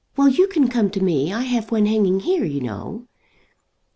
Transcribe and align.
Well, 0.17 0.29
you 0.29 0.47
can 0.47 0.67
come 0.67 0.89
to 0.89 0.99
me. 0.99 1.31
I 1.31 1.43
have 1.43 1.69
one 1.71 1.85
hanging 1.85 2.21
here, 2.21 2.43
you 2.43 2.61
know." 2.61 3.07